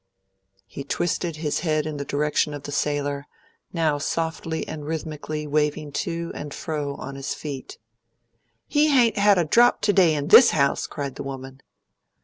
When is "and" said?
4.67-4.83, 6.33-6.51